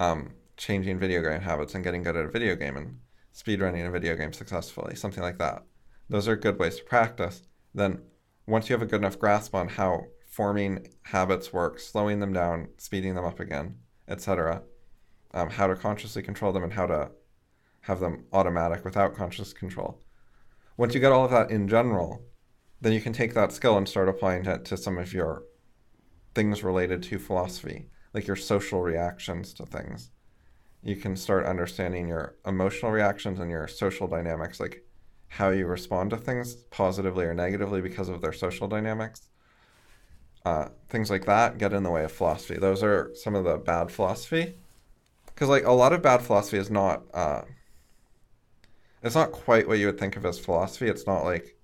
um, 0.00 0.32
changing 0.56 0.98
video 0.98 1.22
game 1.22 1.40
habits 1.40 1.74
and 1.74 1.84
getting 1.84 2.02
good 2.02 2.16
at 2.16 2.26
a 2.26 2.30
video 2.30 2.54
game 2.56 2.76
and 2.76 2.98
speedrunning 3.34 3.86
a 3.86 3.90
video 3.90 4.16
game 4.16 4.32
successfully, 4.32 4.94
something 4.94 5.22
like 5.22 5.38
that. 5.38 5.62
Those 6.10 6.28
are 6.28 6.36
good 6.36 6.58
ways 6.58 6.76
to 6.76 6.84
practice. 6.84 7.42
Then, 7.74 8.00
once 8.46 8.68
you 8.68 8.74
have 8.74 8.82
a 8.82 8.86
good 8.86 9.00
enough 9.00 9.18
grasp 9.18 9.54
on 9.54 9.68
how 9.68 10.06
forming 10.38 10.86
habits 11.02 11.52
work, 11.52 11.80
slowing 11.80 12.20
them 12.20 12.32
down, 12.32 12.68
speeding 12.78 13.16
them 13.16 13.24
up 13.24 13.40
again, 13.40 13.74
etc., 14.06 14.62
um, 15.34 15.50
how 15.50 15.66
to 15.66 15.74
consciously 15.74 16.22
control 16.22 16.52
them 16.52 16.62
and 16.62 16.74
how 16.74 16.86
to 16.86 17.10
have 17.80 17.98
them 17.98 18.24
automatic 18.32 18.84
without 18.84 19.16
conscious 19.16 19.52
control. 19.52 20.00
Once 20.76 20.94
you 20.94 21.00
get 21.00 21.10
all 21.10 21.24
of 21.24 21.32
that 21.32 21.50
in 21.50 21.66
general, 21.66 22.22
then 22.80 22.92
you 22.92 23.00
can 23.00 23.12
take 23.12 23.34
that 23.34 23.50
skill 23.50 23.76
and 23.76 23.88
start 23.88 24.08
applying 24.08 24.46
it 24.46 24.64
to 24.64 24.76
some 24.76 24.96
of 24.96 25.12
your 25.12 25.42
things 26.36 26.62
related 26.62 27.02
to 27.02 27.18
philosophy, 27.18 27.86
like 28.14 28.28
your 28.28 28.36
social 28.36 28.80
reactions 28.80 29.52
to 29.52 29.66
things 29.66 30.12
you 30.82 30.94
can 30.94 31.16
start 31.16 31.44
understanding 31.44 32.06
your 32.06 32.36
emotional 32.46 32.92
reactions 32.92 33.40
and 33.40 33.50
your 33.50 33.66
social 33.66 34.06
dynamics, 34.06 34.60
like 34.60 34.84
how 35.26 35.50
you 35.50 35.66
respond 35.66 36.10
to 36.10 36.16
things 36.16 36.54
positively 36.70 37.24
or 37.24 37.34
negatively 37.34 37.80
because 37.80 38.08
of 38.08 38.20
their 38.20 38.32
social 38.32 38.68
dynamics. 38.68 39.28
Uh, 40.48 40.68
things 40.88 41.10
like 41.10 41.26
that 41.26 41.58
get 41.58 41.74
in 41.74 41.82
the 41.82 41.90
way 41.90 42.02
of 42.04 42.10
philosophy. 42.10 42.56
Those 42.56 42.82
are 42.82 43.10
some 43.14 43.34
of 43.34 43.44
the 43.44 43.58
bad 43.58 43.90
philosophy. 43.90 44.54
Because 45.26 45.50
like 45.50 45.66
a 45.66 45.72
lot 45.72 45.92
of 45.92 46.00
bad 46.00 46.22
philosophy 46.22 46.56
is 46.56 46.70
not, 46.70 47.02
uh, 47.12 47.42
it's 49.02 49.14
not 49.14 49.30
quite 49.30 49.68
what 49.68 49.78
you 49.78 49.84
would 49.84 50.00
think 50.00 50.16
of 50.16 50.24
as 50.24 50.38
philosophy. 50.38 50.88
It's 50.88 51.06
not 51.06 51.24
like, 51.24 51.54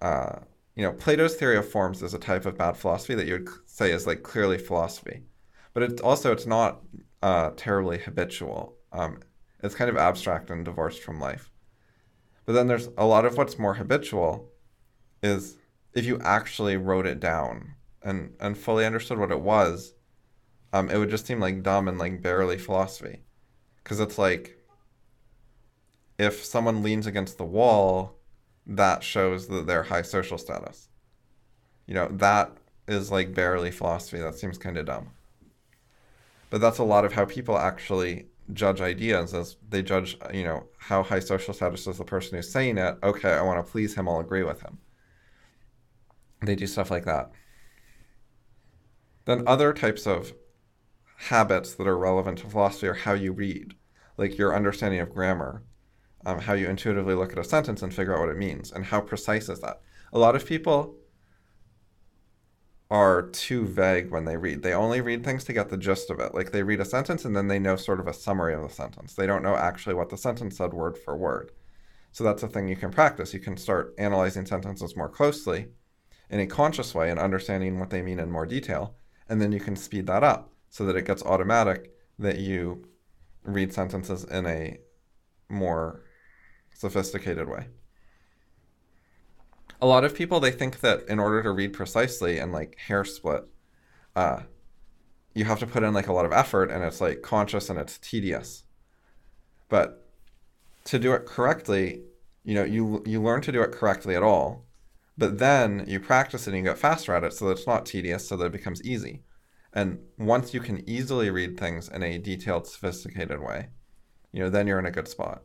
uh, 0.00 0.36
you 0.76 0.84
know, 0.84 0.92
Plato's 0.92 1.34
theory 1.34 1.56
of 1.56 1.68
forms 1.68 2.00
is 2.00 2.14
a 2.14 2.18
type 2.18 2.46
of 2.46 2.56
bad 2.56 2.76
philosophy 2.76 3.16
that 3.16 3.26
you 3.26 3.34
would 3.34 3.48
say 3.66 3.90
is 3.90 4.06
like 4.06 4.22
clearly 4.22 4.56
philosophy, 4.56 5.24
but 5.74 5.82
it's 5.82 6.00
also 6.00 6.30
it's 6.30 6.46
not 6.46 6.82
uh, 7.22 7.50
terribly 7.56 7.98
habitual. 7.98 8.76
Um, 8.92 9.18
it's 9.64 9.74
kind 9.74 9.90
of 9.90 9.96
abstract 9.96 10.48
and 10.50 10.64
divorced 10.64 11.02
from 11.02 11.18
life. 11.18 11.50
But 12.46 12.52
then 12.52 12.68
there's 12.68 12.88
a 12.96 13.04
lot 13.04 13.24
of 13.24 13.36
what's 13.36 13.58
more 13.58 13.74
habitual 13.74 14.52
is 15.24 15.56
if 15.92 16.04
you 16.04 16.20
actually 16.20 16.76
wrote 16.76 17.06
it 17.06 17.18
down 17.18 17.74
and, 18.02 18.34
and 18.40 18.56
fully 18.56 18.86
understood 18.86 19.18
what 19.18 19.32
it 19.32 19.40
was, 19.40 19.94
um, 20.72 20.88
it 20.90 20.98
would 20.98 21.10
just 21.10 21.26
seem 21.26 21.40
like 21.40 21.62
dumb 21.62 21.88
and 21.88 21.98
like 21.98 22.22
barely 22.22 22.58
philosophy. 22.58 23.22
Because 23.82 24.00
it's 24.00 24.18
like 24.18 24.58
if 26.18 26.44
someone 26.44 26.82
leans 26.82 27.06
against 27.06 27.38
the 27.38 27.44
wall, 27.44 28.16
that 28.66 29.02
shows 29.02 29.48
that 29.48 29.66
they're 29.66 29.84
high 29.84 30.02
social 30.02 30.38
status. 30.38 30.88
You 31.86 31.94
know, 31.94 32.08
that 32.12 32.52
is 32.86 33.10
like 33.10 33.34
barely 33.34 33.70
philosophy. 33.70 34.18
That 34.18 34.34
seems 34.34 34.58
kind 34.58 34.76
of 34.76 34.86
dumb. 34.86 35.10
But 36.50 36.60
that's 36.60 36.78
a 36.78 36.84
lot 36.84 37.04
of 37.04 37.12
how 37.12 37.24
people 37.24 37.56
actually 37.56 38.26
judge 38.52 38.80
ideas 38.80 39.32
as 39.34 39.56
they 39.68 39.82
judge, 39.82 40.18
you 40.32 40.44
know, 40.44 40.66
how 40.78 41.02
high 41.02 41.20
social 41.20 41.54
status 41.54 41.86
is 41.86 41.98
the 41.98 42.04
person 42.04 42.36
who's 42.36 42.50
saying 42.50 42.78
it. 42.78 42.98
Okay, 43.02 43.32
I 43.32 43.42
want 43.42 43.64
to 43.64 43.70
please 43.70 43.94
him, 43.94 44.08
I'll 44.08 44.20
agree 44.20 44.42
with 44.42 44.60
him. 44.60 44.78
They 46.42 46.56
do 46.56 46.66
stuff 46.66 46.90
like 46.90 47.04
that. 47.04 47.30
Then 49.30 49.46
other 49.46 49.72
types 49.72 50.08
of 50.08 50.32
habits 51.28 51.76
that 51.76 51.86
are 51.86 51.96
relevant 51.96 52.38
to 52.38 52.48
philosophy 52.48 52.88
are 52.88 52.94
how 52.94 53.12
you 53.12 53.30
read, 53.30 53.76
like 54.16 54.36
your 54.36 54.56
understanding 54.56 54.98
of 54.98 55.14
grammar, 55.14 55.62
um, 56.26 56.40
how 56.40 56.54
you 56.54 56.68
intuitively 56.68 57.14
look 57.14 57.30
at 57.30 57.38
a 57.38 57.44
sentence 57.44 57.80
and 57.80 57.94
figure 57.94 58.12
out 58.12 58.18
what 58.18 58.28
it 58.28 58.36
means, 58.36 58.72
and 58.72 58.86
how 58.86 59.00
precise 59.00 59.48
is 59.48 59.60
that. 59.60 59.82
A 60.12 60.18
lot 60.18 60.34
of 60.34 60.44
people 60.44 60.96
are 62.90 63.22
too 63.22 63.68
vague 63.68 64.10
when 64.10 64.24
they 64.24 64.36
read. 64.36 64.64
They 64.64 64.72
only 64.74 65.00
read 65.00 65.22
things 65.22 65.44
to 65.44 65.52
get 65.52 65.68
the 65.68 65.76
gist 65.76 66.10
of 66.10 66.18
it. 66.18 66.34
Like 66.34 66.50
they 66.50 66.64
read 66.64 66.80
a 66.80 66.84
sentence 66.84 67.24
and 67.24 67.36
then 67.36 67.46
they 67.46 67.60
know 67.60 67.76
sort 67.76 68.00
of 68.00 68.08
a 68.08 68.12
summary 68.12 68.54
of 68.54 68.62
the 68.62 68.68
sentence. 68.68 69.14
They 69.14 69.28
don't 69.28 69.44
know 69.44 69.54
actually 69.54 69.94
what 69.94 70.08
the 70.08 70.18
sentence 70.18 70.56
said 70.56 70.74
word 70.74 70.98
for 70.98 71.16
word. 71.16 71.52
So 72.10 72.24
that's 72.24 72.42
a 72.42 72.48
thing 72.48 72.66
you 72.66 72.74
can 72.74 72.90
practice. 72.90 73.32
You 73.32 73.38
can 73.38 73.56
start 73.56 73.94
analyzing 73.96 74.44
sentences 74.44 74.96
more 74.96 75.08
closely 75.08 75.68
in 76.28 76.40
a 76.40 76.48
conscious 76.48 76.96
way 76.96 77.12
and 77.12 77.20
understanding 77.20 77.78
what 77.78 77.90
they 77.90 78.02
mean 78.02 78.18
in 78.18 78.28
more 78.28 78.44
detail. 78.44 78.96
And 79.30 79.40
then 79.40 79.52
you 79.52 79.60
can 79.60 79.76
speed 79.76 80.06
that 80.08 80.22
up 80.22 80.52
so 80.68 80.84
that 80.84 80.96
it 80.96 81.06
gets 81.06 81.22
automatic 81.22 81.94
that 82.18 82.38
you 82.38 82.84
read 83.44 83.72
sentences 83.72 84.24
in 84.24 84.44
a 84.44 84.78
more 85.48 86.02
sophisticated 86.74 87.48
way 87.48 87.68
a 89.80 89.86
lot 89.86 90.04
of 90.04 90.14
people 90.14 90.40
they 90.40 90.50
think 90.50 90.80
that 90.80 91.02
in 91.08 91.18
order 91.18 91.42
to 91.42 91.50
read 91.50 91.72
precisely 91.72 92.38
and 92.38 92.52
like 92.52 92.76
hair 92.78 93.04
split, 93.04 93.44
uh, 94.14 94.40
you 95.34 95.44
have 95.44 95.58
to 95.60 95.66
put 95.66 95.82
in 95.82 95.94
like 95.94 96.06
a 96.06 96.12
lot 96.12 96.26
of 96.26 96.32
effort 96.32 96.70
and 96.70 96.84
it's 96.84 97.00
like 97.00 97.22
conscious 97.22 97.70
and 97.70 97.78
it's 97.78 97.98
tedious. 97.98 98.64
But 99.68 100.06
to 100.84 100.98
do 100.98 101.12
it 101.14 101.24
correctly, 101.24 102.02
you 102.44 102.54
know, 102.54 102.64
you 102.64 103.02
you 103.06 103.22
learn 103.22 103.40
to 103.42 103.52
do 103.52 103.62
it 103.62 103.72
correctly 103.72 104.16
at 104.16 104.22
all, 104.22 104.64
but 105.20 105.38
then 105.38 105.84
you 105.86 106.00
practice 106.00 106.46
it 106.46 106.54
and 106.54 106.56
you 106.56 106.70
get 106.70 106.78
faster 106.78 107.14
at 107.14 107.24
it 107.24 107.34
so 107.34 107.44
that 107.44 107.58
it's 107.58 107.66
not 107.66 107.84
tedious, 107.84 108.26
so 108.26 108.38
that 108.38 108.46
it 108.46 108.52
becomes 108.52 108.82
easy. 108.82 109.22
And 109.70 109.98
once 110.16 110.54
you 110.54 110.60
can 110.60 110.82
easily 110.88 111.28
read 111.28 111.60
things 111.60 111.90
in 111.90 112.02
a 112.02 112.16
detailed, 112.16 112.66
sophisticated 112.66 113.38
way, 113.38 113.68
you 114.32 114.42
know, 114.42 114.48
then 114.48 114.66
you're 114.66 114.78
in 114.78 114.86
a 114.86 114.90
good 114.90 115.08
spot. 115.08 115.42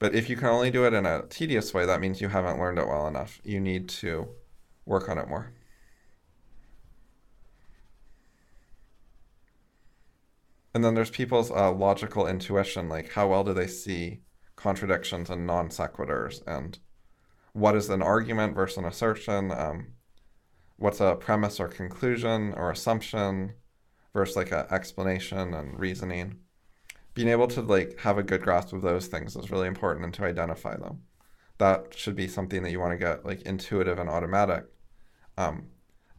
But 0.00 0.16
if 0.16 0.28
you 0.28 0.34
can 0.34 0.48
only 0.48 0.72
do 0.72 0.84
it 0.84 0.94
in 0.94 1.06
a 1.06 1.22
tedious 1.28 1.72
way, 1.72 1.86
that 1.86 2.00
means 2.00 2.20
you 2.20 2.26
haven't 2.26 2.58
learned 2.58 2.80
it 2.80 2.88
well 2.88 3.06
enough. 3.06 3.40
You 3.44 3.60
need 3.60 3.88
to 4.00 4.30
work 4.84 5.08
on 5.08 5.16
it 5.16 5.28
more. 5.28 5.52
And 10.74 10.84
then 10.84 10.94
there's 10.94 11.10
people's 11.10 11.52
uh, 11.52 11.70
logical 11.70 12.26
intuition, 12.26 12.88
like 12.88 13.12
how 13.12 13.28
well 13.28 13.44
do 13.44 13.54
they 13.54 13.68
see 13.68 14.22
contradictions 14.56 15.30
and 15.30 15.46
non 15.46 15.68
sequiturs, 15.68 16.42
and 16.48 16.80
what 17.56 17.76
is 17.76 17.88
an 17.88 18.02
argument 18.02 18.54
versus 18.54 18.78
an 18.78 18.84
assertion? 18.84 19.50
Um, 19.50 19.94
what's 20.76 21.00
a 21.00 21.16
premise 21.16 21.58
or 21.58 21.68
conclusion 21.68 22.54
or 22.54 22.70
assumption 22.70 23.54
versus 24.12 24.36
like 24.36 24.52
an 24.52 24.66
explanation 24.70 25.54
and 25.54 25.78
reasoning? 25.78 26.40
being 27.16 27.28
able 27.28 27.48
to 27.48 27.62
like 27.62 27.98
have 28.00 28.18
a 28.18 28.22
good 28.22 28.42
grasp 28.42 28.74
of 28.74 28.82
those 28.82 29.06
things 29.06 29.34
is 29.36 29.50
really 29.50 29.66
important 29.66 30.04
and 30.04 30.12
to 30.12 30.22
identify 30.22 30.76
them. 30.76 31.00
That 31.56 31.94
should 31.96 32.14
be 32.14 32.28
something 32.28 32.62
that 32.62 32.70
you 32.70 32.78
want 32.78 32.92
to 32.92 32.98
get 32.98 33.24
like 33.24 33.40
intuitive 33.42 33.98
and 33.98 34.10
automatic. 34.10 34.66
Um, 35.38 35.68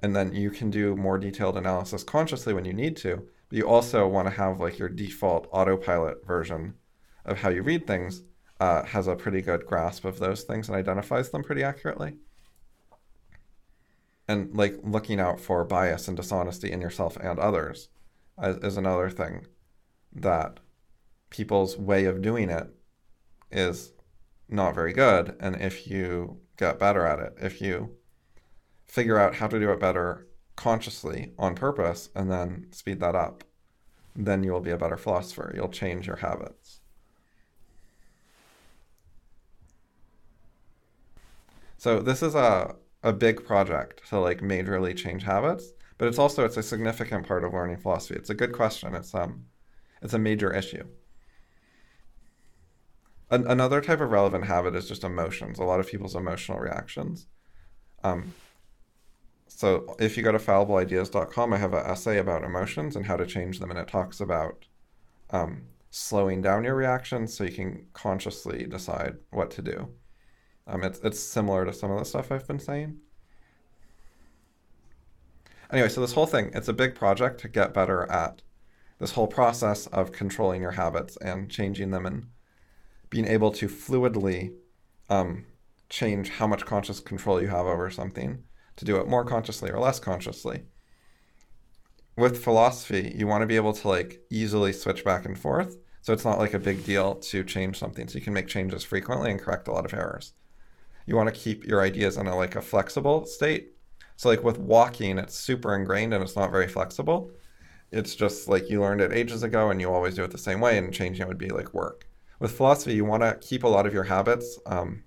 and 0.02 0.16
then 0.16 0.34
you 0.34 0.50
can 0.50 0.72
do 0.72 0.96
more 0.96 1.20
detailed 1.20 1.56
analysis 1.56 2.04
consciously 2.04 2.52
when 2.52 2.66
you 2.66 2.74
need 2.74 2.98
to, 2.98 3.28
but 3.48 3.58
you 3.58 3.68
also 3.68 4.08
want 4.08 4.28
to 4.28 4.34
have 4.34 4.60
like 4.60 4.80
your 4.80 4.90
default 4.90 5.48
autopilot 5.52 6.26
version 6.26 6.74
of 7.26 7.38
how 7.38 7.50
you 7.50 7.62
read 7.62 7.86
things 7.86 8.24
uh, 8.60 8.84
has 8.84 9.08
a 9.08 9.16
pretty 9.16 9.42
good 9.42 9.66
grasp 9.66 10.06
of 10.06 10.20
those 10.20 10.44
things 10.44 10.68
and 10.68 10.78
identifies 10.78 11.30
them 11.30 11.44
pretty 11.44 11.64
accurately. 11.64 12.16
And 14.28 14.54
like 14.56 14.78
looking 14.84 15.20
out 15.20 15.40
for 15.40 15.64
bias 15.64 16.08
and 16.08 16.18
dishonesty 16.18 16.72
in 16.72 16.82
yourself 16.82 17.16
and 17.18 17.40
others 17.40 17.90
is, 18.42 18.58
is 18.58 18.78
another 18.78 19.10
thing 19.10 19.46
that 20.14 20.60
people's 21.30 21.78
way 21.78 22.06
of 22.06 22.22
doing 22.22 22.50
it 22.50 22.68
is 23.52 23.92
not 24.50 24.76
very 24.76 24.94
good. 24.94 25.36
And 25.40 25.62
if 25.62 25.88
you 25.88 26.40
get 26.58 26.80
better 26.80 27.06
at 27.06 27.20
it, 27.20 27.34
if 27.42 27.62
you 27.62 27.96
figure 28.86 29.18
out 29.18 29.36
how 29.36 29.48
to 29.48 29.60
do 29.60 29.72
it 29.72 29.80
better 29.80 30.28
consciously 30.56 31.34
on 31.38 31.56
purpose 31.56 32.10
and 32.16 32.32
then 32.32 32.68
speed 32.72 33.00
that 33.00 33.16
up, 33.16 33.44
then 34.16 34.44
you 34.44 34.52
will 34.52 34.62
be 34.62 34.72
a 34.72 34.78
better 34.78 34.98
philosopher. 34.98 35.54
You'll 35.56 35.70
change 35.70 36.08
your 36.08 36.16
habits. 36.18 36.80
So 41.78 42.00
this 42.00 42.24
is 42.24 42.36
a, 42.36 42.76
a 43.04 43.14
big 43.14 43.46
project 43.46 44.08
to 44.10 44.20
like 44.20 44.42
majorly 44.42 44.96
change 44.96 45.24
habits, 45.24 45.72
but 45.98 46.08
it's 46.08 46.20
also 46.20 46.44
it's 46.44 46.58
a 46.58 46.64
significant 46.64 47.28
part 47.28 47.44
of 47.44 47.54
learning 47.54 47.78
philosophy. 47.78 48.16
It's 48.16 48.30
a 48.30 48.36
good 48.36 48.54
question. 48.54 48.96
It's 48.96 49.14
um 49.14 49.46
it's 50.02 50.14
a 50.14 50.20
major 50.20 50.54
issue. 50.54 50.86
An- 53.30 53.48
another 53.48 53.82
type 53.82 54.02
of 54.02 54.12
relevant 54.12 54.46
habit 54.46 54.76
is 54.76 54.88
just 54.88 55.04
emotions. 55.04 55.60
A 55.60 55.64
lot 55.64 55.80
of 55.80 55.88
people's 55.88 56.16
emotional 56.16 56.60
reactions. 56.60 57.28
Um, 58.04 58.34
so 59.48 59.96
if 60.00 60.18
you 60.18 60.24
go 60.24 60.32
to 60.32 60.38
fallibleideas.com, 60.38 61.54
I 61.54 61.58
have 61.58 61.74
an 61.74 61.86
essay 61.86 62.20
about 62.20 62.44
emotions 62.44 62.96
and 62.96 63.06
how 63.06 63.18
to 63.18 63.26
change 63.26 63.60
them, 63.60 63.72
and 63.72 63.80
it 63.80 63.88
talks 63.88 64.20
about 64.20 64.66
um, 65.32 65.64
slowing 65.90 66.42
down 66.42 66.64
your 66.64 66.76
reactions 66.76 67.36
so 67.36 67.44
you 67.44 67.52
can 67.52 67.88
consciously 67.94 68.66
decide 68.66 69.16
what 69.32 69.52
to 69.52 69.62
do. 69.62 69.90
Um, 70.68 70.84
it's 70.84 71.00
it's 71.00 71.20
similar 71.20 71.66
to 71.66 71.74
some 71.74 71.92
of 71.92 72.00
the 72.00 72.06
stuff 72.06 72.32
I've 72.32 72.48
been 72.48 72.60
saying. 72.60 73.00
Anyway, 75.72 75.90
so 75.90 76.02
this 76.02 76.14
whole 76.14 76.26
thing, 76.26 76.52
it's 76.54 76.68
a 76.68 76.74
big 76.74 76.96
project 76.96 77.42
to 77.42 77.48
get 77.48 77.74
better 77.74 78.10
at 78.12 78.42
this 79.00 79.12
whole 79.12 79.28
process 79.28 79.88
of 79.88 80.12
controlling 80.12 80.62
your 80.62 80.72
habits 80.72 81.18
and 81.18 81.50
changing 81.50 81.92
them 81.92 82.06
and 82.06 82.28
being 83.10 83.28
able 83.28 83.52
to 83.52 83.68
fluidly 83.68 84.54
um, 85.10 85.46
change 85.90 86.30
how 86.30 86.48
much 86.48 86.66
conscious 86.66 87.00
control 87.00 87.42
you 87.42 87.48
have 87.48 87.66
over 87.66 87.90
something 87.90 88.44
to 88.76 88.86
do 88.86 88.98
it 88.98 89.08
more 89.08 89.26
consciously 89.26 89.70
or 89.70 89.80
less 89.80 90.00
consciously. 90.00 90.64
With 92.16 92.44
philosophy, 92.44 93.14
you 93.16 93.28
want 93.28 93.42
to 93.42 93.48
be 93.48 93.56
able 93.56 93.74
to 93.74 93.88
like 93.88 94.22
easily 94.30 94.74
switch 94.74 95.04
back 95.04 95.26
and 95.26 95.38
forth. 95.38 95.78
So 96.02 96.14
it's 96.14 96.26
not 96.26 96.40
like 96.40 96.54
a 96.54 96.60
big 96.60 96.86
deal 96.86 97.16
to 97.16 97.44
change 97.44 97.78
something. 97.78 98.08
So 98.08 98.18
you 98.18 98.24
can 98.24 98.34
make 98.34 98.48
changes 98.48 98.84
frequently 98.84 99.32
and 99.32 99.40
correct 99.40 99.68
a 99.68 99.72
lot 99.72 99.86
of 99.86 99.94
errors. 99.94 100.34
You 101.08 101.16
want 101.16 101.34
to 101.34 101.42
keep 101.42 101.66
your 101.66 101.82
ideas 101.82 102.18
in 102.18 102.28
a 102.28 102.36
like 102.36 102.56
a 102.56 102.62
flexible 102.62 103.26
state. 103.26 103.72
So 104.18 104.30
like 104.30 104.44
with 104.44 104.60
walking, 104.60 105.18
it's 105.18 105.34
super 105.34 105.76
ingrained 105.76 106.14
and 106.14 106.24
it's 106.24 106.36
not 106.36 106.52
very 106.52 106.68
flexible. 106.68 107.32
It's 107.92 108.14
just 108.14 108.48
like 108.48 108.70
you 108.70 108.82
learned 108.82 109.02
it 109.02 109.14
ages 109.14 109.42
ago 109.42 109.72
and 109.72 109.82
you 109.82 109.92
always 109.92 110.14
do 110.14 110.24
it 110.24 110.32
the 110.32 110.38
same 110.38 110.60
way 110.60 110.78
and 110.78 110.94
changing 110.94 111.24
it 111.24 111.28
would 111.28 111.40
be 111.40 111.50
like 111.50 111.74
work 111.74 112.08
with 112.40 112.52
philosophy, 112.56 112.94
you 112.94 113.06
want 113.06 113.24
to 113.24 113.38
keep 113.42 113.64
a 113.64 113.68
lot 113.68 113.86
of 113.88 113.94
your 113.94 114.04
habits 114.04 114.60
um, 114.66 115.04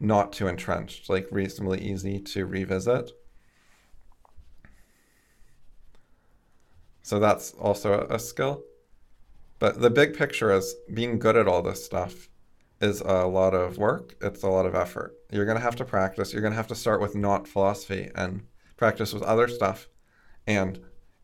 not 0.00 0.32
too 0.32 0.48
entrenched, 0.48 1.08
like 1.08 1.28
reasonably 1.30 1.80
easy 1.80 2.18
to 2.18 2.46
revisit. 2.46 3.12
So 7.02 7.20
that's 7.20 7.52
also 7.52 8.06
a 8.10 8.18
skill. 8.18 8.64
But 9.58 9.80
the 9.80 9.90
big 9.90 10.16
picture 10.16 10.52
is 10.52 10.74
being 10.92 11.18
good 11.18 11.36
at 11.36 11.48
all 11.48 11.62
this 11.62 11.84
stuff 11.84 12.28
is 12.80 13.00
a 13.00 13.26
lot 13.26 13.54
of 13.54 13.78
work. 13.78 14.16
It's 14.20 14.42
a 14.42 14.48
lot 14.48 14.66
of 14.66 14.74
effort. 14.74 15.14
You're 15.30 15.46
going 15.46 15.56
to 15.56 15.62
have 15.62 15.76
to 15.76 15.84
practice. 15.84 16.32
You're 16.32 16.42
going 16.42 16.52
to 16.52 16.58
have 16.58 16.66
to 16.68 16.74
start 16.74 17.00
with 17.00 17.14
not 17.14 17.48
philosophy 17.48 18.10
and 18.14 18.42
practice 18.76 19.12
with 19.12 19.22
other 19.22 19.48
stuff 19.48 19.88
and 20.46 20.78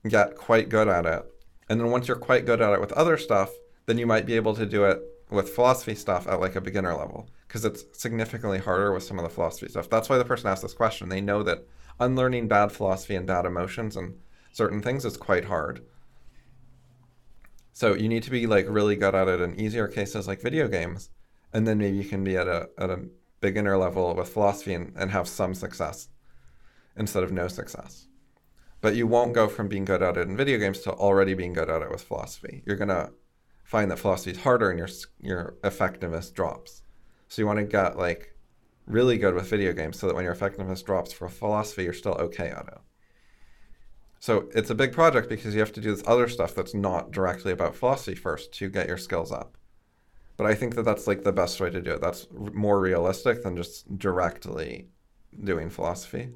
get 0.09 0.37
quite 0.37 0.69
good 0.69 0.89
at 0.89 1.07
it. 1.07 1.23
And 1.69 1.81
then 1.81 1.91
once 1.91 2.09
you're 2.09 2.17
quite 2.17 2.47
good 2.47 2.61
at 2.61 2.73
it 2.73 2.81
with 2.81 2.93
other 2.93 3.17
stuff, 3.17 3.51
then 3.87 3.99
you 3.99 4.07
might 4.07 4.27
be 4.27 4.37
able 4.37 4.55
to 4.55 4.67
do 4.67 4.85
it 4.85 5.01
with 5.31 5.51
philosophy 5.51 5.95
stuff 5.95 6.27
at 6.27 6.41
like 6.41 6.57
a 6.57 6.61
beginner 6.61 6.95
level 6.95 7.29
because 7.47 7.65
it's 7.65 7.85
significantly 7.93 8.59
harder 8.59 8.93
with 8.93 9.03
some 9.03 9.19
of 9.19 9.25
the 9.25 9.31
philosophy 9.31 9.69
stuff. 9.69 9.89
That's 9.89 10.09
why 10.09 10.19
the 10.19 10.25
person 10.25 10.49
asked 10.49 10.63
this 10.63 10.75
question. 10.75 11.09
They 11.09 11.21
know 11.21 11.43
that 11.43 11.67
unlearning 12.01 12.49
bad 12.49 12.73
philosophy 12.73 13.15
and 13.15 13.27
bad 13.27 13.47
emotions 13.47 13.97
and 13.97 14.19
certain 14.53 14.83
things 14.83 15.05
is 15.05 15.17
quite 15.17 15.47
hard. 15.47 15.83
So 17.73 17.95
you 17.95 18.09
need 18.09 18.23
to 18.25 18.31
be 18.31 18.47
like 18.47 18.67
really 18.69 18.97
good 18.97 19.15
at 19.15 19.29
it 19.29 19.41
in 19.41 19.59
easier 19.59 19.89
cases 19.89 20.29
like 20.29 20.43
video 20.43 20.69
games, 20.69 21.11
and 21.53 21.67
then 21.67 21.79
maybe 21.79 21.97
you 21.97 22.05
can 22.05 22.25
be 22.25 22.37
at 22.37 22.49
a 22.49 22.69
at 22.79 22.91
a 22.91 23.05
beginner 23.41 23.77
level 23.77 24.15
with 24.15 24.29
philosophy 24.29 24.75
and, 24.75 24.93
and 24.97 25.11
have 25.11 25.29
some 25.29 25.55
success 25.55 26.09
instead 26.97 27.23
of 27.23 27.33
no 27.33 27.49
success. 27.49 28.07
But 28.81 28.97
you 28.97 29.07
won't 29.07 29.33
go 29.33 29.49
from 29.49 29.69
being 29.69 29.85
good 29.85 30.03
at 30.03 30.17
it 30.17 30.29
in 30.29 30.37
video 30.37 30.59
games 30.59 30.81
to 30.81 30.93
already 30.93 31.35
being 31.35 31.53
good 31.53 31.71
at 31.71 31.83
it 31.83 31.91
with 31.91 32.03
philosophy. 32.03 32.63
You're 32.67 32.77
gonna 32.77 33.11
find 33.65 33.91
that 33.91 33.99
philosophy 33.99 34.33
is 34.33 34.39
harder 34.39 34.71
and 34.71 34.79
your 34.79 34.89
your 35.21 35.57
effectiveness 35.65 36.31
drops. 36.31 36.83
So 37.29 37.41
you 37.41 37.47
want 37.47 37.59
to 37.59 37.65
get 37.65 37.97
like 37.97 38.37
really 38.87 39.17
good 39.17 39.35
with 39.35 39.49
video 39.49 39.73
games 39.73 39.99
so 39.99 40.07
that 40.07 40.15
when 40.15 40.25
your 40.25 40.33
effectiveness 40.33 40.83
drops 40.83 41.13
for 41.13 41.29
philosophy, 41.29 41.85
you're 41.85 41.93
still 41.93 42.15
okay 42.15 42.49
at 42.49 42.69
it. 42.69 42.79
So 44.19 44.49
it's 44.55 44.71
a 44.71 44.75
big 44.75 44.93
project 44.93 45.29
because 45.29 45.55
you 45.55 45.61
have 45.61 45.73
to 45.73 45.81
do 45.81 45.95
this 45.95 46.05
other 46.07 46.29
stuff 46.29 46.55
that's 46.55 46.75
not 46.75 47.11
directly 47.11 47.51
about 47.51 47.75
philosophy 47.75 48.15
first 48.15 48.53
to 48.55 48.69
get 48.69 48.87
your 48.87 48.99
skills 48.99 49.33
up. 49.33 49.57
But 50.43 50.51
I 50.51 50.57
think 50.57 50.75
that 50.75 50.83
that's 50.83 51.07
like 51.07 51.23
the 51.23 51.31
best 51.31 51.61
way 51.61 51.71
to 51.71 51.81
do 51.81 51.93
it. 51.93 52.01
That's 52.01 52.27
more 52.33 52.81
realistic 52.81 53.45
than 53.45 53.57
just 53.57 53.97
directly 53.97 54.89
doing 55.45 55.71
philosophy. 55.71 56.31